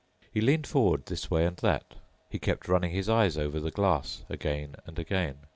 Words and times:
He 0.33 0.41
leaned 0.41 0.65
forward 0.65 1.05
this 1.05 1.29
way 1.29 1.45
and 1.45 1.55
that. 1.57 1.93
He 2.27 2.39
kept 2.39 2.67
running 2.67 2.89
his 2.89 3.07
eyes 3.07 3.37
over 3.37 3.59
the 3.59 3.69
glass 3.69 4.23
again 4.31 4.75
and 4.87 4.97
again. 4.97 5.41